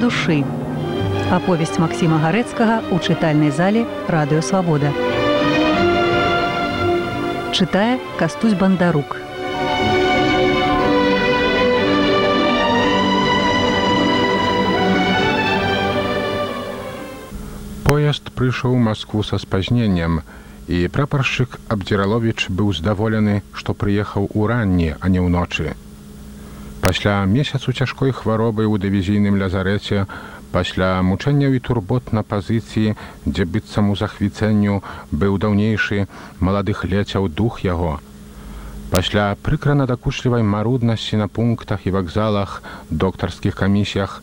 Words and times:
душы. 0.00 0.40
Аповесць 1.30 1.78
Масіма 1.78 2.18
Гарэцкага 2.24 2.80
ў 2.88 2.96
чытальнай 3.04 3.52
зале 3.52 3.84
радыёвабода. 4.08 4.90
Чытае 7.52 8.00
кастусь 8.16 8.56
бандарук. 8.56 9.20
Поезд 17.84 18.32
прыйшоў 18.32 18.74
Маскву 18.80 19.22
са 19.22 19.38
спазненнем, 19.38 20.22
і 20.70 20.86
прапаршчык 20.88 21.58
Абдзіраловіч 21.68 22.48
быў 22.48 22.72
здаволены, 22.74 23.42
што 23.52 23.74
прыехаў 23.74 24.30
у 24.34 24.46
ранні, 24.46 24.94
а 24.98 25.06
не 25.12 25.20
ўночы. 25.20 25.74
Пасля 26.90 27.24
месяцу 27.24 27.70
цяжкой 27.70 28.10
хваробы 28.10 28.66
ў 28.66 28.74
дывізійным 28.82 29.36
лязарэце, 29.38 30.10
пасля 30.50 30.88
мучэнняў 31.06 31.54
і 31.54 31.60
турбот 31.62 32.10
на 32.10 32.24
пазіцыі, 32.26 32.96
дзе 33.22 33.44
быццам 33.46 33.92
у 33.92 33.94
захвіцэнню 34.00 34.80
быў 35.14 35.36
даўнейшы 35.44 36.08
маладых 36.42 36.82
лецяў 36.92 37.28
дух 37.40 37.60
яго. 37.62 37.92
Пасля 38.90 39.26
прыкра 39.38 39.76
надакучлівай 39.78 40.42
маруднасці 40.42 41.20
на 41.20 41.28
пунктах 41.28 41.86
і 41.86 41.94
вакзалах, 41.94 42.58
доктарскіх 42.90 43.54
камісіях, 43.62 44.18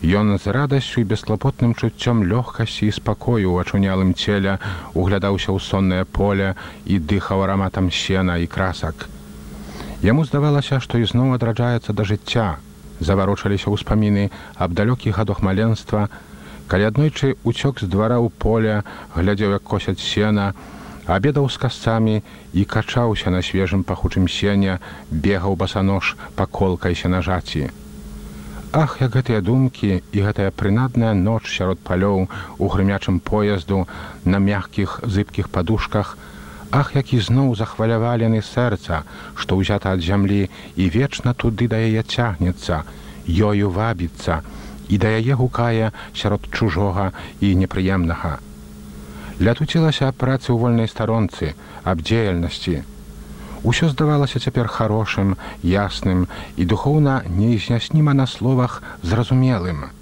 Ён 0.00 0.38
з 0.38 0.52
радасцю 0.56 1.04
і 1.04 1.08
бесклапотным 1.12 1.76
чуццём 1.76 2.24
лёгкасці 2.32 2.88
і 2.88 2.96
спакою 2.96 3.52
ў 3.52 3.60
ачунялым 3.60 4.16
целе 4.16 4.56
углядаўся 4.96 5.52
ў 5.52 5.60
соннае 5.60 6.08
поле 6.08 6.56
і 6.84 6.96
дыхаў 6.96 7.44
араматам 7.44 7.92
сена 7.92 8.40
і 8.40 8.48
красак. 8.48 9.08
Яму 10.04 10.24
здавалася, 10.28 10.76
што 10.84 11.00
ізноў 11.00 11.32
адраджаецца 11.40 11.92
да 11.96 12.04
жыцця, 12.04 12.60
заварочаліся 13.00 13.72
ўспаміны 13.72 14.28
аб 14.60 14.76
далёкіх 14.76 15.16
гадох 15.16 15.40
маленства, 15.40 16.08
калі 16.68 16.92
аднойчы 16.92 17.36
уцёк 17.48 17.80
з 17.80 17.88
двара 17.88 18.20
ў 18.20 18.28
поле, 18.28 18.84
глядзеў, 19.16 19.56
як 19.56 19.64
косяць 19.64 20.04
сена, 20.04 20.52
абедаў 21.06 21.48
з 21.48 21.56
касцамі 21.56 22.20
і 22.52 22.64
качаўся 22.68 23.32
на 23.32 23.40
свежым 23.40 23.88
пахучым 23.88 24.28
сене, 24.28 24.78
бегаў 25.10 25.56
басанож 25.56 26.16
па 26.36 26.44
колкайся 26.44 27.08
на 27.08 27.22
жаці. 27.24 27.72
Ах, 28.76 29.00
як 29.00 29.16
гэтыя 29.16 29.40
думкі 29.40 30.02
і 30.12 30.18
гэтая 30.20 30.52
прынадная 30.52 31.16
ноч 31.16 31.48
сярод 31.48 31.80
палёў 31.80 32.28
у 32.58 32.68
грымячым 32.68 33.20
поезду 33.24 33.88
на 34.28 34.44
мягкіх 34.44 35.00
зыбкіх 35.08 35.48
падушках, 35.48 36.18
Ах, 36.76 36.92
які 36.92 37.18
зноў 37.24 37.54
захвалявалены 37.56 38.42
сэрца, 38.44 39.00
што 39.40 39.56
ўзята 39.56 39.94
ад 39.96 40.02
зямлі 40.04 40.40
і 40.76 40.88
вечна 40.96 41.32
туды 41.32 41.68
да 41.72 41.80
яе 41.80 42.02
цягнецца, 42.04 42.82
ёю 43.50 43.70
вабіцца 43.76 44.42
і 44.92 44.98
да 45.04 45.14
яе 45.20 45.38
гукае 45.40 45.88
сярод 46.12 46.44
чужога 46.52 47.06
і 47.40 47.54
непрыемнага. 47.62 48.36
Лятуцілася 49.40 50.12
працы 50.12 50.52
ў 50.52 50.60
вольнай 50.60 50.92
старонцы, 50.92 51.56
аб 51.80 52.04
дзеяльнасці, 52.04 52.84
Усё 53.66 53.88
здавалася 53.90 54.38
цяпер 54.38 54.68
хорошым, 54.68 55.34
ясным 55.64 56.28
і 56.60 56.68
духоўна 56.70 57.22
неізнясніма 57.26 58.12
на 58.14 58.26
словах 58.30 58.82
зразумелым. 59.02 59.95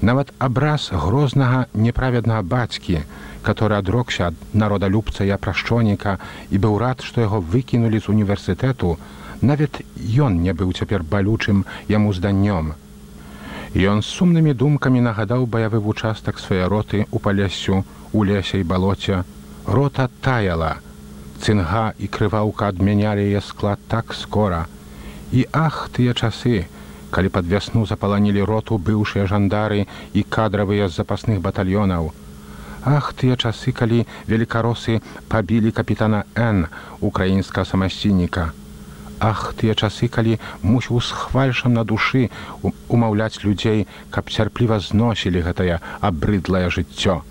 Нават 0.00 0.32
абраз 0.38 0.90
грознага 0.92 1.66
неправеднага 1.74 2.42
бацькі, 2.42 3.02
который 3.42 3.78
адрокся 3.78 4.26
ад 4.28 4.34
народалюбца 4.52 5.24
я 5.24 5.38
прашчоніка 5.38 6.18
і 6.50 6.58
быў 6.58 6.78
рад, 6.78 7.04
што 7.04 7.20
яго 7.20 7.40
выкінулі 7.40 8.00
з 8.00 8.08
універсітэту, 8.08 8.96
нават 9.40 9.84
ён 10.00 10.40
не 10.42 10.52
быў 10.52 10.72
цяпер 10.72 11.04
балючым 11.04 11.64
яму 11.88 12.12
зданнём. 12.12 12.74
Ён 13.74 14.02
з 14.02 14.06
сумнымі 14.06 14.54
думкамі 14.54 15.00
нагадаў 15.02 15.46
баявы 15.50 15.78
вучастак 15.82 16.38
свае 16.38 16.68
роты 16.70 17.06
у 17.10 17.18
палесю, 17.18 17.84
у 18.12 18.24
лесе 18.24 18.60
і 18.60 18.64
балоце. 18.64 19.24
Рота 19.66 20.08
таяла, 20.22 20.78
цынга 21.42 21.92
і 21.98 22.06
крываўка 22.06 22.70
адмянялі 22.70 23.24
яе 23.26 23.40
склад 23.40 23.78
так 23.88 24.14
скора. 24.14 24.66
І 25.32 25.46
ах 25.50 25.90
тыя 25.90 26.14
часы, 26.14 26.68
калі 27.14 27.30
пад 27.30 27.46
вясну 27.46 27.86
запаланілі 27.86 28.42
роту 28.50 28.76
быўшыя 28.86 29.30
жандары 29.30 29.86
і 30.18 30.26
кадравыя 30.36 30.88
з 30.90 30.98
запасных 30.98 31.38
батальёнаў. 31.46 32.10
Ах 32.84 33.14
тыя 33.14 33.36
часы, 33.38 33.72
калі 33.72 34.02
велікаросы 34.26 35.00
пабілі 35.30 35.70
капітана 35.70 36.24
Н 36.34 36.66
украінска 37.00 37.64
самасцінніка. 37.64 38.50
Ах 39.20 39.54
тыя 39.60 39.78
часы, 39.78 40.08
калі 40.16 40.40
мусіў 40.62 41.00
з 41.00 41.14
хвальшам 41.20 41.78
на 41.78 41.84
душы 41.84 42.30
умаўляць 42.88 43.44
людзей, 43.44 43.86
каб 44.10 44.28
цярпліва 44.28 44.80
зносілі 44.82 45.44
гэтае 45.46 45.78
абрыдлае 46.00 46.66
жыццё. 46.68 47.22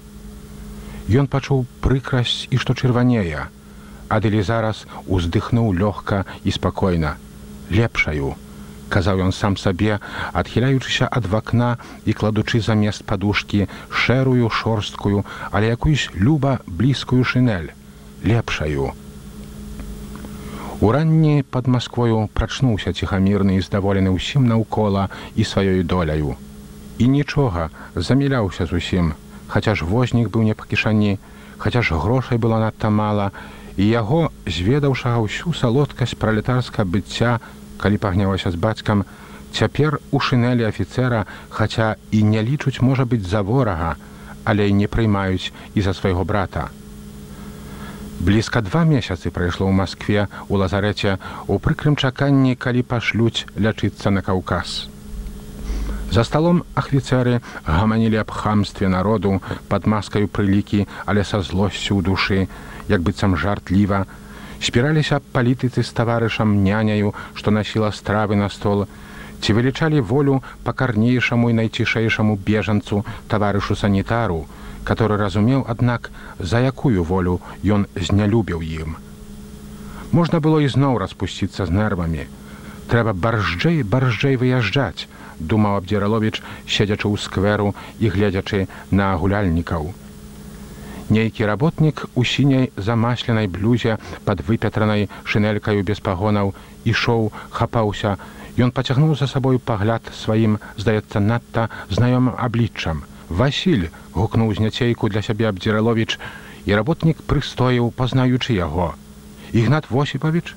Ён 1.11 1.27
пачуў 1.27 1.67
прыкрасць 1.83 2.47
і 2.50 2.57
што 2.63 2.73
чырванее. 2.73 3.51
Адылі 4.07 4.41
зараз 4.47 4.88
уздыхнуў 5.05 5.75
лёгка 5.75 6.23
і 6.47 6.55
спакойна. 6.55 7.17
Лепшаю, 7.69 8.33
казаў 8.94 9.26
ён 9.26 9.31
сам 9.34 9.58
сабе, 9.58 10.00
адхіляючыся 10.38 11.09
ад 11.09 11.26
вакна 11.26 11.78
і 12.06 12.14
кладучы 12.14 12.62
замест 12.62 13.06
падушкі 13.09 13.66
шэрую 13.90 14.50
шорсткую, 14.50 15.26
але 15.52 15.74
якуюсь 15.74 16.09
люба 16.14 16.59
блізкую 16.68 17.24
шынель. 17.24 17.74
Лепшаю. 18.24 18.94
Уранні 20.84 21.44
пад 21.50 21.68
Масквою 21.68 22.30
прачнуўся 22.38 22.94
ціхамірны 22.94 23.58
і 23.58 23.64
здаволены 23.64 24.12
ўсім 24.12 24.48
наўкола 24.52 25.08
і 25.36 25.44
сваёй 25.48 25.84
доляю. 25.84 26.36
І 27.00 27.08
нічога 27.08 27.70
заміляўся 27.96 28.66
зусім, 28.66 29.14
хаця 29.48 29.75
ж 29.80 29.88
вознік 29.88 30.28
быў 30.30 30.44
не 30.44 30.54
па 30.54 30.68
кішані, 30.68 31.18
хаця 31.58 31.81
ж 31.81 31.96
грошай 31.96 32.38
было 32.38 32.60
надта 32.60 32.90
мала, 32.90 33.31
і 33.78 33.88
яго 33.88 34.30
зведаўшага 34.46 35.24
ўсю 35.24 35.56
салодкасць 35.56 36.20
пралетарска 36.20 36.84
быцця, 36.86 37.40
калі 37.83 37.99
пагнявася 37.99 38.51
з 38.51 38.55
бацькам, 38.55 39.03
цяпер 39.51 39.99
у 40.16 40.19
шынелі 40.23 40.63
афіцэра, 40.63 41.25
хаця 41.51 41.95
і 42.16 42.23
не 42.23 42.39
лічуць 42.39 42.79
можа 42.79 43.03
быць 43.03 43.27
за 43.27 43.44
ворага, 43.44 43.95
але 44.47 44.69
і 44.71 44.77
не 44.79 44.88
прыймаюць 44.88 45.51
і 45.75 45.83
за 45.83 45.94
свайго 45.94 46.23
брата. 46.23 46.69
Блізка 48.23 48.61
два 48.63 48.88
месяцы 48.88 49.35
прайшло 49.35 49.67
ў 49.67 49.75
Маскве 49.75 50.27
у 50.47 50.55
лазарэце 50.55 51.19
у 51.51 51.59
прыкрым 51.59 51.99
чаканні, 51.99 52.55
калі 52.55 52.88
пашлюць 52.88 53.44
лячыцца 53.59 54.15
на 54.15 54.23
каўказ. 54.23 54.88
За 56.13 56.23
сталом 56.23 56.63
ахвіцэры 56.79 57.41
гаманілі 57.67 58.23
аб 58.23 58.31
хамстве 58.31 58.88
народу 58.88 59.41
пад 59.67 59.89
маскаю 59.91 60.31
прылікі, 60.31 60.88
але 61.03 61.27
са 61.27 61.44
злосцю 61.44 62.00
ў 62.00 62.01
душы, 62.05 62.39
як 62.88 63.03
быццам 63.03 63.35
жартліва, 63.35 64.05
спіраліся 64.63 65.19
палітыцы 65.35 65.84
з 65.84 65.91
таварышам 65.91 66.63
няняю, 66.63 67.13
што 67.35 67.51
насіла 67.51 67.91
стравы 67.91 68.40
на 68.40 68.50
стол, 68.50 68.88
ці 69.44 69.53
вылічалі 69.53 70.00
волю 70.00 70.40
пакарнейшаму 70.63 71.51
і 71.51 71.57
найцішэйшаму 71.59 72.40
бежанцу 72.50 73.03
таварышу 73.28 73.75
санітару, 73.75 74.47
который 74.88 75.18
разумеў, 75.19 75.66
аднак, 75.68 76.12
за 76.40 76.63
якую 76.63 77.03
волю 77.03 77.41
ён 77.63 77.88
знялюбіў 77.96 78.63
ім. 78.63 78.96
Можна 80.12 80.40
было 80.40 80.63
ізноў 80.63 80.97
распусціцца 81.03 81.66
з 81.66 81.75
нервамі. 81.75 82.28
Трэба 82.88 83.13
баржджэй 83.18 83.84
баржджэй 83.84 84.40
выязджаць, 84.40 85.07
думаў 85.40 85.81
абдзіраловіч, 85.81 86.40
седзячы 86.68 87.07
ў 87.12 87.16
скверу 87.19 87.75
і 88.00 88.13
гледзячы 88.15 88.68
на 88.92 89.12
гуляльнікаў. 89.19 89.92
Нейкі 91.09 91.45
работнік 91.45 92.05
у 92.15 92.23
сіняй 92.23 92.71
замасленай 92.77 93.47
блюзе 93.47 93.97
пад 94.25 94.39
выпятранай 94.47 95.09
шынелькаю 95.23 95.83
без 95.83 96.00
пагонаў 96.00 96.53
ішоў, 96.85 97.31
хапаўся. 97.51 98.17
Ён 98.57 98.71
пацягнуў 98.71 99.15
за 99.19 99.27
сабою 99.27 99.59
пагляд 99.59 100.01
сваім, 100.15 100.59
здаецца 100.77 101.19
надта 101.19 101.69
знаёмым 101.89 102.38
абліччам. 102.38 103.03
Васіль 103.29 103.89
гукнуў 104.13 104.53
зняцейку 104.53 105.09
для 105.09 105.21
сябе 105.21 105.50
абдзіраловіч, 105.50 106.19
і 106.65 106.75
работнік 106.75 107.19
прыстояў, 107.27 107.91
пазнаючы 107.91 108.53
яго. 108.55 108.94
Ігнат 109.51 109.89
Восіпавіч 109.89 110.55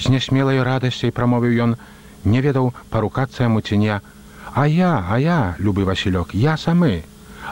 з 0.00 0.08
нясмелай 0.08 0.62
радасцей 0.62 1.12
прамовіў 1.12 1.52
ён, 1.64 1.76
не 2.24 2.40
ведаў 2.40 2.72
парукацца 2.90 3.44
яму 3.44 3.60
ціня. 3.60 4.00
А 4.54 4.66
я, 4.66 5.04
а 5.10 5.18
я, 5.18 5.56
любы 5.58 5.84
Васілёк, 5.84 6.32
я 6.32 6.56
самы. 6.56 7.04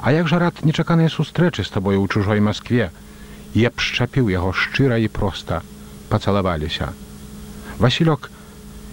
А 0.02 0.10
як 0.12 0.26
жа 0.28 0.38
рад 0.42 0.64
нечаканыя 0.66 1.08
сустрэчы 1.08 1.62
з 1.62 1.70
табою 1.70 2.02
ў 2.02 2.10
чужой 2.10 2.40
Маскве, 2.42 2.90
Я 3.54 3.68
б 3.68 3.84
шчапіў 3.84 4.30
яго 4.32 4.50
шчыра 4.56 4.96
і 4.96 5.08
проста 5.12 5.60
пацалаваліся. 6.08 6.88
Васілёк, 7.78 8.30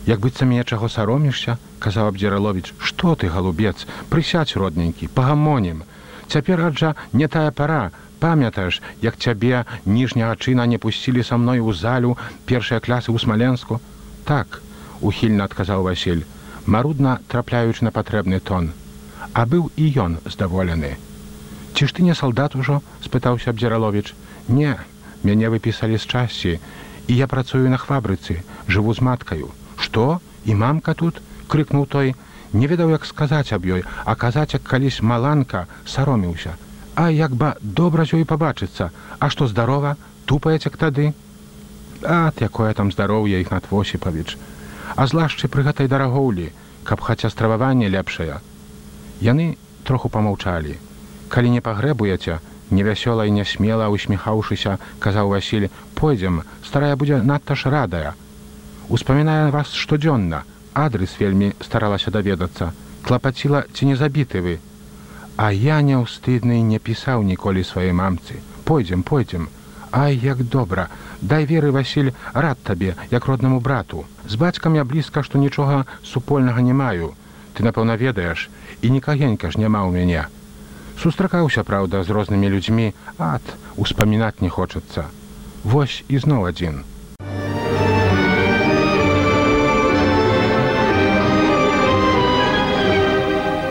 як 0.05 0.19
быццам 0.19 0.51
мне 0.51 0.63
чаго 0.63 0.89
саромішся, 0.91 1.55
казаў 1.79 2.11
абдзіраловіч, 2.11 2.73
што 2.79 3.15
ты 3.15 3.31
галубец, 3.31 3.87
прысядь 4.11 4.55
родненькі, 4.59 5.07
пагамонім. 5.15 5.83
Цяпер 6.27 6.59
аджа 6.67 6.95
не 7.13 7.27
тая 7.27 7.51
пара, 7.51 7.91
памятаеш, 8.19 8.81
як 9.01 9.15
цябе 9.15 9.63
ніжняга 9.85 10.35
чына 10.35 10.67
не 10.67 10.77
пусцілі 10.77 11.23
са 11.23 11.39
мной 11.39 11.63
у 11.63 11.71
залю 11.71 12.17
першыя 12.45 12.83
клясы 12.83 13.15
ў 13.15 13.17
смаленску. 13.23 13.79
Так, 14.27 14.59
ухільна 14.99 15.47
адказаў 15.47 15.87
Васіль, 15.87 16.27
марудна 16.65 17.19
трапляючы 17.31 17.87
на 17.87 17.95
патрэбны 17.95 18.43
тон. 18.43 18.75
А 19.33 19.45
быў 19.45 19.69
і 19.75 19.85
ён 20.03 20.17
здаволены. 20.25 20.97
Ці 21.75 21.87
ж 21.87 21.95
ты 21.95 22.03
не 22.03 22.15
салдат 22.15 22.55
ужо 22.55 22.81
спытаўся 23.05 23.51
абдзіраловіч. 23.51 24.13
Не 24.47 24.77
мяне 25.23 25.49
выпісалі 25.53 25.97
з 25.97 26.05
часці 26.05 26.59
і 27.07 27.13
я 27.15 27.27
працую 27.27 27.69
на 27.69 27.77
хвабрыцы 27.77 28.41
жыву 28.67 28.93
з 28.93 29.05
маткаю. 29.05 29.51
Што? 29.77 30.19
І 30.45 30.55
мамка 30.55 30.93
тут 30.93 31.21
крыкнуў 31.47 31.85
той. 31.85 32.15
Не 32.53 32.67
ведаў 32.67 32.89
як 32.95 33.05
сказаць 33.05 33.53
аб 33.53 33.65
ёй 33.65 33.85
а 34.05 34.15
казаць 34.15 34.53
як 34.57 34.63
калісь 34.63 35.01
маланка 35.01 35.67
сароміўся 35.85 36.57
а 36.95 37.09
як 37.13 37.35
ба 37.35 37.55
добра 37.61 38.05
з 38.05 38.19
ёй 38.19 38.25
пабачыцца. 38.25 38.89
А 39.19 39.29
што 39.29 39.47
здарова? 39.47 39.95
Тупаець 40.25 40.65
як 40.65 40.77
тады? 40.77 41.13
Ат 42.03 42.41
якое 42.41 42.73
там 42.73 42.91
здароўе 42.91 43.41
іх 43.41 43.51
над 43.51 43.69
восіпавіч 43.69 44.37
а 44.95 45.05
злашчы 45.07 45.47
пры 45.47 45.63
гэтай 45.67 45.87
дарагоўлі 45.87 46.49
каб 46.83 47.01
хаця 47.05 47.29
страваванне 47.29 47.89
лепшае 47.93 48.39
яны 49.21 49.57
троху 49.83 50.09
помаўчалі 50.09 50.77
калі 51.29 51.49
не 51.55 51.61
пагрэбуеце 51.61 52.39
невясёла 52.69 53.25
і 53.29 53.33
нясмела 53.37 53.89
усміхаўшыся 53.93 54.77
казаў 55.05 55.33
васіль 55.33 55.69
пойдзем 55.99 56.41
старая 56.65 56.95
будзе 56.95 57.21
надта 57.31 57.55
ж 57.55 57.69
радая. 57.73 58.13
Успамінае 58.89 59.51
вас 59.51 59.73
штодзённа 59.73 60.43
адрес 60.73 61.15
вельмі 61.19 61.53
старалася 61.61 62.11
даведацца. 62.11 62.73
Клапаціла 63.05 63.63
ці 63.73 63.85
не 63.91 63.95
забіты 63.95 64.41
вы. 64.41 64.57
А 65.37 65.51
я 65.53 65.79
няўстыдны 65.81 66.59
не 66.71 66.79
пісаў 66.79 67.23
ніколі 67.23 67.63
сваёй 67.63 67.93
мамцы. 67.93 68.41
Пойдзем 68.65 69.03
пойдзем. 69.03 69.49
Ай 69.91 70.15
як 70.15 70.43
добра! 70.43 70.89
Дай 71.21 71.45
веры 71.45 71.71
васіль 71.71 72.11
рад 72.33 72.59
табе 72.63 72.95
як 73.11 73.25
роднаму 73.25 73.59
брату. 73.59 74.05
З 74.27 74.35
бацькам 74.35 74.75
я 74.75 74.83
блізка 74.83 75.23
што 75.23 75.39
нічога 75.39 75.85
супольнага 76.03 76.61
не 76.61 76.73
маю 76.73 77.13
ты 77.59 77.67
напэўна 77.67 77.99
ведаеш 77.99 78.47
і 78.79 78.87
нікагенька 78.87 79.51
ж 79.51 79.59
няма 79.59 79.83
ў 79.83 79.91
мяне 79.91 80.31
сустракаўся 80.95 81.67
праўда 81.67 82.07
з 82.07 82.15
рознымі 82.15 82.47
людзьмі 82.55 82.85
ад 83.19 83.43
успамінаць 83.75 84.39
не 84.39 84.47
хочацца 84.47 85.03
вось 85.67 85.99
ізноў 86.07 86.47
адзін 86.53 86.87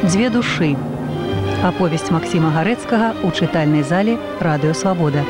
Дзве 0.08 0.28
душы. 0.32 0.68
Аповесць 1.68 2.08
Масіма 2.14 2.48
Гарэцкага 2.54 3.08
ў 3.20 3.28
чытальнай 3.36 3.84
зале 3.84 4.16
радыёвабода. 4.40 5.24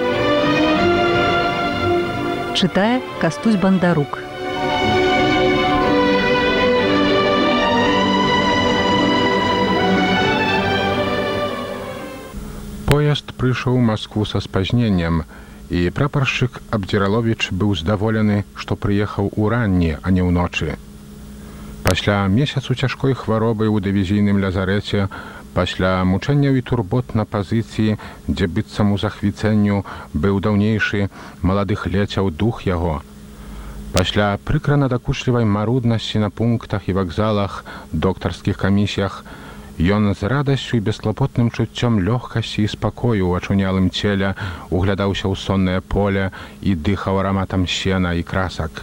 Чытае 2.55 3.03
кастусь 3.19 3.59
бандарук. 3.59 4.28
Поезд 12.89 13.37
прыйшоў 13.37 13.79
Маскву 13.93 14.25
са 14.25 14.41
спазненнем, 14.41 15.23
і 15.69 15.87
прапаршчык 15.93 16.61
Абдзіраловіч 16.73 17.53
быў 17.53 17.77
здаволены, 17.77 18.45
што 18.57 18.81
прыехаў 18.81 19.33
у 19.37 19.49
ранні, 19.53 19.97
а 20.03 20.11
не 20.11 20.25
ўночы 20.25 20.81
пасля 21.89 22.27
месяцу 22.29 22.75
цяжкой 22.77 23.15
хваробы 23.17 23.65
ў 23.65 23.81
дывізійным 23.81 24.37
лязарэце 24.45 25.07
пасля 25.57 25.93
мучэнняў 26.05 26.59
і 26.61 26.65
турбот 26.71 27.15
на 27.17 27.25
пазіцыі 27.25 27.95
дзе 28.29 28.49
быццам 28.57 28.93
у 28.93 28.99
захвіцэнню 29.01 29.79
быў 30.13 30.37
даўнейшы 30.45 31.09
маладых 31.41 31.87
лецяў 31.95 32.29
дух 32.43 32.61
яго. 32.69 33.01
Пасля 33.97 34.27
прыкра 34.51 34.77
надакучлівай 34.77 35.49
маруднасці 35.49 36.21
на 36.21 36.29
пунктах 36.29 36.93
і 36.93 36.97
вакзалах 37.01 37.65
доктарскіх 38.07 38.61
камісіях 38.61 39.25
ён 39.79 40.15
з 40.15 40.23
радасцю 40.27 40.77
і 40.77 40.85
бесклапотным 40.85 41.55
чуццём 41.55 42.03
лёгкасці 42.03 42.67
і 42.67 42.71
спакою 42.75 43.31
ў 43.31 43.39
ачунялым 43.39 43.91
целе 43.95 44.35
углядаўся 44.75 45.31
ў 45.31 45.35
соннае 45.39 45.81
поле 45.81 46.31
і 46.61 46.75
дыхаў 46.75 47.23
араматам 47.23 47.67
сена 47.67 48.15
і 48.19 48.27
красак 48.27 48.83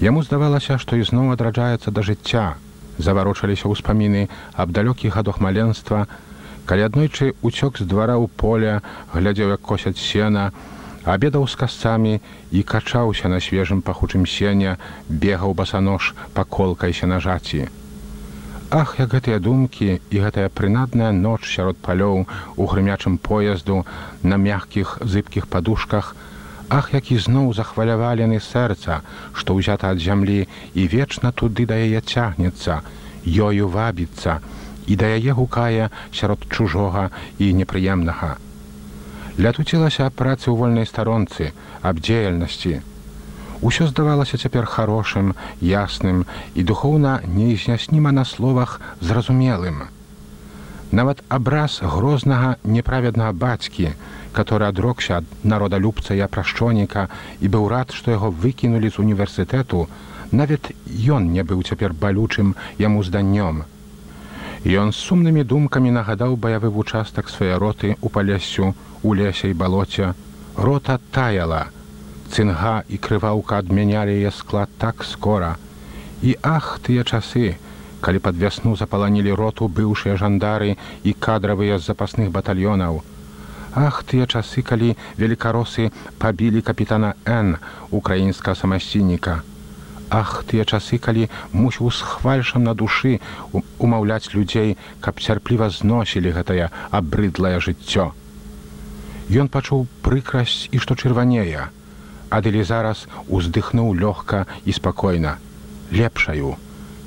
Яму 0.00 0.22
здавалася, 0.24 0.78
што 0.80 0.96
ізноў 0.96 1.36
адраджаецца 1.36 1.92
да 1.92 2.00
жыцця. 2.00 2.56
Заварочаліся 2.96 3.68
ўспаміны 3.68 4.32
аб 4.56 4.72
далёкіх 4.72 5.12
гадох 5.12 5.44
маленства, 5.44 6.08
калі 6.64 6.88
аднойчы 6.88 7.36
уцёк 7.44 7.76
з 7.76 7.84
двара 7.84 8.16
ў 8.16 8.32
поле, 8.32 8.80
глядзеў, 9.12 9.52
як 9.52 9.60
косяць 9.60 10.00
сена, 10.00 10.56
абедаў 11.04 11.44
з 11.44 11.60
касцамі 11.60 12.14
і 12.48 12.62
качаўся 12.64 13.28
на 13.28 13.44
свежым 13.44 13.84
пахучым 13.84 14.24
сене, 14.24 14.80
бегаў 15.08 15.52
басанож 15.52 16.16
па 16.32 16.48
колкай 16.48 16.96
сенажаці. 16.96 17.68
Ах, 18.70 18.94
як 19.02 19.10
гэтыя 19.10 19.42
думкі 19.42 19.98
і 19.98 20.16
гэтая 20.22 20.46
прынадная 20.46 21.10
ноч 21.10 21.42
сярод 21.42 21.78
палёў 21.82 22.20
у 22.54 22.66
грымячым 22.70 23.18
поезду 23.18 23.82
на 24.22 24.36
мягкіх 24.38 24.98
зыбкіх 25.02 25.50
падушках, 25.50 26.14
Ах, 26.70 26.94
які 26.94 27.18
зноў 27.18 27.50
захвалявалены 27.58 28.38
сэрца, 28.38 29.00
што 29.34 29.58
ўзята 29.58 29.90
ад 29.90 29.98
зямлі 29.98 30.46
і 30.78 30.86
вечна 30.92 31.32
туды 31.34 31.66
да 31.66 31.74
яе 31.74 31.98
цягнецца, 31.98 32.86
ёю 33.26 33.66
вабіцца 33.74 34.38
і 34.86 34.94
да 35.00 35.10
яе 35.18 35.34
гукае 35.34 35.90
сярод 36.14 36.46
чужога 36.46 37.10
і 37.42 37.50
непрыемнага. 37.58 38.38
Лятуцілася 39.34 40.06
аб 40.06 40.14
працы 40.14 40.46
ў 40.46 40.54
вольнай 40.62 40.86
старонцы, 40.86 41.50
аб 41.82 41.98
дзеяльнасці. 41.98 42.78
Усё 43.60 43.86
здавалася 43.86 44.38
цяпер 44.40 44.64
хорошым, 44.64 45.34
ясным 45.60 46.24
і 46.56 46.64
духоўна 46.64 47.20
неізнясніма 47.28 48.12
на 48.12 48.24
словах 48.24 48.80
зразумелым. 49.00 49.88
Нават 50.92 51.20
абраз 51.28 51.80
грознага 51.82 52.56
неправеднага 52.64 53.32
бацькі, 53.32 53.92
который 54.32 54.68
адрокся 54.68 55.18
ад 55.20 55.26
народалюбца 55.44 56.14
і 56.14 56.24
апрашчоніка 56.24 57.08
і 57.40 57.48
быў 57.52 57.68
рад, 57.68 57.92
што 57.92 58.16
яго 58.16 58.30
выкінулі 58.30 58.88
з 58.88 58.98
універсітэту, 59.04 59.88
нават 60.32 60.72
ён 60.88 61.28
не 61.36 61.44
быў 61.44 61.60
цяпер 61.62 61.92
балючым 61.92 62.54
яму 62.78 63.04
зданнём. 63.04 63.68
Ён 64.64 64.92
з 64.92 65.04
сумнымі 65.04 65.44
думкамі 65.44 65.92
нагадаў 65.92 66.36
баявы 66.36 66.72
вучастак 66.72 67.28
свае 67.28 67.60
роты 67.60 67.96
у 68.00 68.08
палесю 68.08 68.72
у 69.02 69.14
лесе 69.14 69.50
і 69.50 69.54
балоце. 69.54 70.14
Рота 70.56 70.98
таяла. 71.12 71.68
Цынга 72.30 72.74
і 72.88 72.96
крываўка 72.96 73.58
адмянялі 73.58 74.14
яе 74.14 74.30
склад 74.30 74.70
так 74.78 75.04
скора. 75.04 75.56
І 76.22 76.36
ах 76.42 76.78
тыя 76.86 77.04
часы, 77.04 77.56
калі 78.00 78.18
пад 78.24 78.36
вясну 78.40 78.76
запаланілі 78.76 79.34
роту 79.36 79.68
быўшыя 79.68 80.16
жандары 80.16 80.76
і 81.04 81.12
кадравыя 81.12 81.78
з 81.78 81.90
запасных 81.90 82.30
батальёнаў, 82.30 83.02
Ах, 83.72 84.02
тыя 84.02 84.26
часы, 84.26 84.62
калі 84.66 84.96
велікаросы 85.16 85.90
пабілі 86.18 86.62
капітана 86.62 87.14
Н 87.24 87.56
украінска 87.90 88.54
самасцінніка. 88.58 89.42
Ах, 90.10 90.42
тыя 90.42 90.66
часы, 90.66 90.98
калі 90.98 91.30
мусіў 91.52 91.94
з 91.94 92.02
хвальшам 92.02 92.66
на 92.66 92.74
душы 92.74 93.20
умаўляць 93.78 94.34
людзей, 94.34 94.76
каб 94.98 95.22
цярпліва 95.22 95.70
зносілі 95.70 96.34
гэтае 96.34 96.70
абрыдлае 96.90 97.62
жыццё. 97.62 98.10
Ён 99.30 99.46
пачуў 99.46 99.86
прыкрасць 100.02 100.66
і 100.74 100.82
што 100.82 100.98
чырванее, 100.98 101.70
Адылі 102.30 102.62
зараз 102.64 103.06
уздыхнуў 103.28 103.94
лёгка 103.98 104.46
і 104.64 104.72
спакойна, 104.72 105.38
лепшаю 105.90 106.56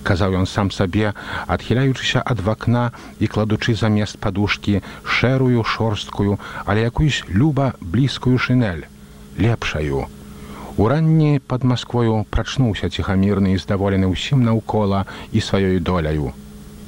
казаў 0.03 0.35
ён 0.39 0.45
сам 0.45 0.69
сабе, 0.75 1.13
адхіляючыся 1.47 2.21
ад 2.21 2.43
вакна 2.43 2.91
і 3.19 3.29
кладучы 3.31 3.73
замест 3.79 4.19
падушкі 4.19 4.83
шэрую 5.03 5.63
шорсткую, 5.63 6.37
але 6.65 6.83
якуюсь 6.83 7.23
люба 7.27 7.73
блізкую 7.79 8.37
шынель, 8.37 8.85
лепшаю. 9.39 10.05
Уранні 10.77 11.39
пад 11.47 11.63
Масквою 11.63 12.25
прачнуўся 12.29 12.89
ціхамірны 12.89 13.53
і 13.53 13.61
здаволены 13.61 14.09
ўсім 14.11 14.43
наўкола 14.43 15.05
і 15.31 15.39
сваёй 15.39 15.79
доляю. 15.79 16.33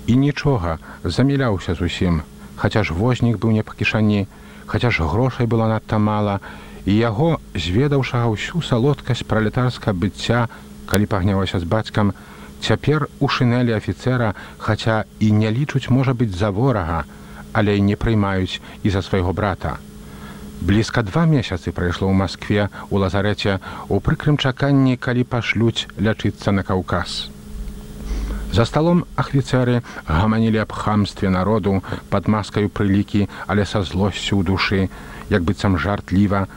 І 0.05 0.17
нічога 0.17 0.77
заміляўся 1.03 1.73
зусім, 1.73 2.21
хаця 2.57 2.83
ж 2.83 2.93
вознік 2.93 3.37
быў 3.37 3.53
не 3.53 3.63
па 3.63 3.73
кішані, 3.77 4.27
хаця 4.65 4.89
ж 4.89 5.05
грошай 5.05 5.45
было 5.45 5.69
надта 5.69 5.97
мала, 5.97 6.39
і 6.85 6.97
яго, 6.97 7.34
зведаўшага 7.55 8.29
ўсю 8.35 8.61
салодкасць 8.61 9.23
пралетарска 9.23 9.95
быцця, 9.95 10.47
калі 10.85 11.05
пагнявася 11.09 11.59
з 11.59 11.65
бацькам, 11.65 12.13
Цяпер 12.65 13.07
у 13.19 13.27
шынелі 13.29 13.75
афіцэра, 13.75 14.33
хаця 14.57 15.03
і 15.19 15.31
не 15.31 15.51
лічуць 15.51 15.91
можа 15.93 16.15
быць 16.17 16.33
за 16.33 16.49
ворага, 16.49 17.03
але 17.53 17.77
не 17.79 17.95
прыймаюць 17.95 18.61
і 18.83 18.89
за 18.89 19.01
свайго 19.05 19.33
брата. 19.33 19.77
Блізка 20.61 21.03
два 21.03 21.25
месяцы 21.29 21.71
прайшло 21.75 22.09
ў 22.09 22.15
Маскве 22.15 22.69
у 22.89 22.97
лазарэце 23.03 23.59
у 23.89 23.99
прыкрым 23.99 24.39
чаканні, 24.41 24.97
калі 24.97 25.27
пашлюць 25.29 25.85
лячыцца 25.99 26.55
на 26.55 26.63
каўказ. 26.63 27.29
За 28.55 28.65
сталом 28.65 29.03
ахвіцэры 29.19 29.83
гаманілі 30.07 30.63
аб 30.63 30.71
хамстве 30.73 31.29
народу 31.29 31.83
пад 32.09 32.31
маскаю 32.31 32.71
прылікі, 32.71 33.27
але 33.45 33.67
са 33.69 33.83
злосцю 33.83 34.39
ў 34.39 34.43
душы, 34.47 34.81
як 35.29 35.43
быццам 35.43 35.77
жартліва, 35.77 36.47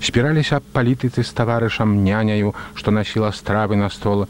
спіраліся 0.00 0.60
палітыцы 0.72 1.22
з 1.22 1.30
таварышам 1.32 2.04
няняю, 2.04 2.54
што 2.74 2.90
насіла 2.90 3.32
стравы 3.32 3.76
на 3.76 3.90
стол, 3.90 4.26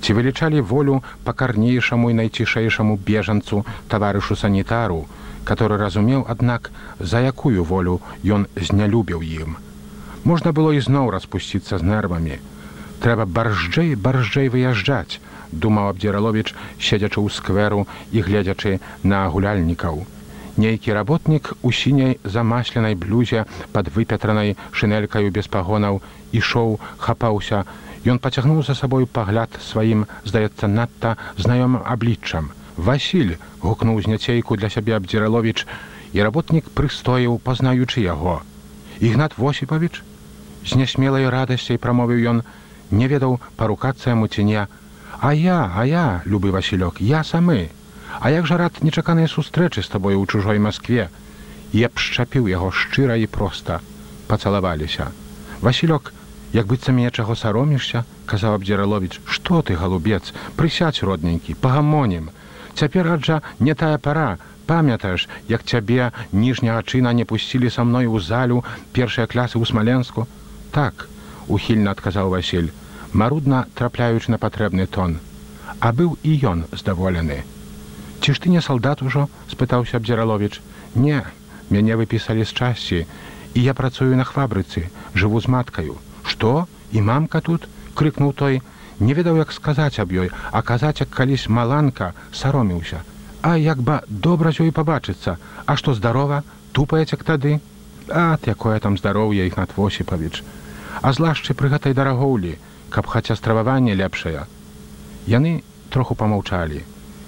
ці 0.00 0.14
вылічалі 0.14 0.60
волю 0.60 1.02
пакарнейшаму 1.24 2.10
і 2.10 2.18
найцішэйшаму 2.20 2.96
бежанцу 2.96 3.64
таварышу 3.88 4.36
санітару, 4.36 5.06
который 5.44 5.78
разумеў, 5.78 6.24
аднак, 6.28 6.70
за 6.98 7.20
якую 7.20 7.64
волю 7.64 8.00
ён 8.24 8.48
знялюбіў 8.56 9.22
ім. 9.22 9.56
Можна 10.24 10.52
было 10.56 10.72
ізноў 10.72 11.10
распусціцца 11.12 11.78
з 11.78 11.82
нервамі. 11.84 12.40
Трэба 13.04 13.28
баржджэй 13.28 13.94
баржджэй 13.94 14.48
выязджаць, 14.48 15.20
думаў 15.52 15.92
абдзіраловіч, 15.92 16.54
седзячы 16.80 17.20
ў 17.20 17.28
скверу 17.28 17.86
і 18.12 18.24
гледзячы 18.24 18.80
на 19.04 19.28
гуляльнікаў. 19.28 20.13
Нейкі 20.56 20.92
работнік 20.94 21.54
у 21.62 21.72
сіняй 21.72 22.18
замасленай 22.24 22.94
блюзе 22.94 23.46
пад 23.72 23.88
выпятранай 23.94 24.56
шынелькаю 24.70 25.30
без 25.30 25.50
пагонаў 25.50 26.02
ішоў, 26.32 26.78
хапаўся, 26.98 27.64
Ён 28.04 28.18
пацягнуў 28.20 28.60
за 28.62 28.74
сабою 28.76 29.06
пагляд 29.08 29.56
сваім, 29.64 30.04
здаецца 30.28 30.68
надта 30.68 31.16
знаёмым 31.40 31.80
абліччам. 31.88 32.50
Васіль 32.76 33.36
гукнуў 33.64 34.02
зняцейку 34.04 34.56
для 34.60 34.68
сябе 34.68 34.96
абдзіраловіч, 34.96 35.64
і 36.12 36.22
работнік 36.22 36.68
прыстоіў, 36.76 37.38
пазнаючы 37.40 38.04
яго. 38.04 38.42
Ігнат 39.00 39.38
Восіпавіч 39.38 40.02
з 40.68 40.76
нясмелай 40.76 41.28
радасцей 41.32 41.80
прамовіў 41.80 42.20
ён, 42.32 42.42
не 42.90 43.08
ведаў 43.08 43.40
парукацца 43.56 44.12
яму 44.12 44.28
ціня. 44.28 44.68
А 45.20 45.32
я, 45.32 45.72
а 45.74 45.88
я, 45.88 46.20
любы 46.26 46.52
Васілёк, 46.52 47.00
я 47.00 47.24
самы. 47.24 47.70
А 48.20 48.30
як 48.30 48.46
жа 48.46 48.58
рад 48.58 48.82
нечаканыя 48.82 49.28
сустрэчы 49.28 49.82
з 49.82 49.88
табою 49.88 50.22
ў 50.22 50.26
чужой 50.30 50.58
Маскве. 50.58 51.08
Я 51.72 51.88
пшчапіў 51.88 52.46
яго 52.48 52.70
шчыра 52.70 53.16
і 53.18 53.26
проста. 53.26 53.80
Пацалаваліся. 54.28 55.10
Васілёк, 55.60 56.12
як 56.54 56.66
быццам 56.70 56.98
я 57.02 57.10
чаго 57.10 57.34
саромішся 57.34 58.04
казаў 58.30 58.56
абдзіраловіч 58.56 59.20
што 59.36 59.60
ты 59.68 59.76
галубец 59.80 60.22
прысядь 60.58 61.02
родненькі 61.08 61.56
пагамонім 61.64 62.28
цяпер 62.80 63.10
аджа 63.14 63.40
не 63.68 63.74
тая 63.80 63.98
пара 64.04 64.28
памятаеш 64.70 65.26
як 65.48 65.66
цябе 65.72 66.12
ніжняга 66.44 66.86
чына 66.86 67.12
не 67.20 67.26
пусцілі 67.32 67.72
са 67.76 67.84
мной 67.88 68.06
у 68.06 68.22
залю 68.28 68.62
першыя 68.98 69.26
клясы 69.34 69.58
ў 69.58 69.66
смаленску 69.72 70.28
так 70.78 71.08
ухільна 71.58 71.96
адказаў 71.98 72.30
василь 72.36 72.70
марудна 73.24 73.66
трапляючы 73.80 74.36
на 74.36 74.38
патрэбны 74.46 74.86
тон 74.98 75.18
а 75.80 75.92
быў 76.00 76.16
і 76.22 76.38
ён 76.54 76.64
здаволены 76.84 77.42
ці 78.24 78.32
ж 78.32 78.40
ты 78.40 78.48
не 78.48 78.60
салдат 78.64 79.02
ужо 79.04 79.28
спытаўся 79.52 80.00
абдзіраловіч. 80.00 80.64
Не 80.96 81.20
мяне 81.68 81.96
выпісалі 82.00 82.48
з 82.48 82.56
часці 82.56 83.00
і 83.52 83.60
я 83.60 83.74
працую 83.76 84.16
на 84.16 84.24
хвабрыцы 84.24 84.88
жыву 85.12 85.44
з 85.44 85.52
маткаю. 85.52 86.00
Што? 86.24 86.64
І 86.88 87.04
мамка 87.04 87.44
тут 87.44 87.68
крыкнуў 87.92 88.32
той. 88.32 88.62
Не 88.96 89.12
ведаў 89.12 89.36
як 89.44 89.52
сказаць 89.52 90.00
аб 90.00 90.16
ёй 90.16 90.32
а 90.52 90.62
казаць 90.62 91.04
як 91.04 91.12
калісь 91.12 91.52
маланка 91.52 92.14
сароміўся 92.32 93.04
а 93.44 93.60
як 93.60 93.84
ба 93.84 94.00
добра 94.08 94.56
з 94.56 94.64
ёй 94.64 94.72
пабачыцца. 94.72 95.36
А 95.66 95.76
што 95.76 95.92
здарова? 95.92 96.40
Тупаець 96.72 97.12
як 97.12 97.28
тады? 97.28 97.60
Ат 98.08 98.48
якое 98.48 98.80
там 98.80 98.96
здароўе 98.96 99.44
іх 99.44 99.60
над 99.60 99.76
восіпавіч 99.76 100.40
а 101.02 101.12
злашчы 101.12 101.52
пры 101.52 101.68
гэтай 101.76 101.92
дарагоўлі 101.92 102.56
каб 102.88 103.04
хаця 103.04 103.36
страваванне 103.36 103.92
лепшае 104.00 104.48
яны 105.28 105.60
троху 105.92 106.16
помаўчалі 106.16 106.84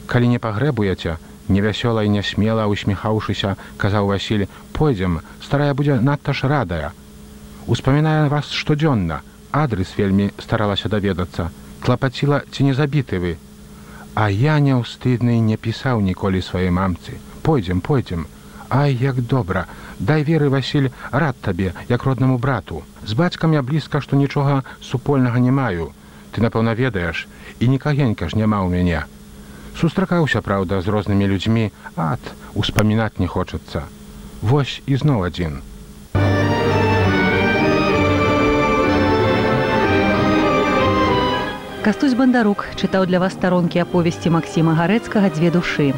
калі 0.06 0.28
не 0.34 0.38
пагрэбуеце 0.38 1.16
невясёла 1.48 2.04
і 2.06 2.12
нясмела 2.14 2.66
усміхаўшыся 2.66 3.56
казаў 3.82 4.10
васіль 4.12 4.46
пойдзем 4.72 5.20
старая 5.42 5.74
будзе 5.74 6.00
надта 6.00 6.32
ж 6.32 6.48
радая. 6.50 6.92
Успамінае 7.66 8.28
вас 8.28 8.50
штодзённа 8.50 9.22
адрес 9.50 9.94
вельмі 9.98 10.30
старалася 10.38 10.88
даведацца. 10.88 11.50
Клапаціла 11.80 12.42
ці 12.50 12.64
не 12.64 12.74
забіты 12.74 13.18
вы? 13.22 13.36
А 14.14 14.30
я 14.30 14.58
не 14.58 14.74
ўстыдны 14.74 15.38
не 15.40 15.56
пісаў 15.56 16.00
ніколі 16.00 16.42
сваёй 16.42 16.70
мамцы. 16.70 17.18
Пойдзем 17.42 17.80
пойдзем. 17.80 18.26
Ай 18.68 18.94
як 18.94 19.20
добра! 19.22 19.66
Дай 19.98 20.24
веры 20.24 20.48
василь 20.50 20.90
рад 21.10 21.36
табе 21.40 21.72
як 21.88 22.04
роднаму 22.04 22.38
брату. 22.38 22.82
З 23.04 23.14
бацькам 23.14 23.52
я 23.52 23.62
блізка 23.62 24.00
што 24.00 24.16
нічога 24.16 24.64
супольнага 24.80 25.38
не 25.38 25.50
маю. 25.50 25.92
Ты 26.32 26.42
напэўна 26.42 26.74
ведаеш 26.74 27.28
і 27.60 27.68
нікагенька 27.68 28.28
ж 28.28 28.36
няма 28.36 28.60
ў 28.60 28.68
мяне 28.68 29.06
сустракаўся 29.80 30.40
праўда 30.42 30.80
з 30.80 30.88
рознымі 30.88 31.28
людзьмі 31.32 31.70
ад 31.96 32.20
успамінаць 32.54 33.18
не 33.22 33.28
хочацца 33.28 33.86
вось 34.42 34.80
ізноў 34.86 35.24
адзін 35.30 35.62
Кастусь 41.86 42.14
бандарук 42.18 42.66
чытаў 42.74 43.06
для 43.06 43.22
вас 43.22 43.36
старонкі 43.38 43.78
аповесці 43.78 44.30
Масіма 44.34 44.72
гарэцкага 44.74 45.30
дзве 45.30 45.52
душы. 45.54 45.94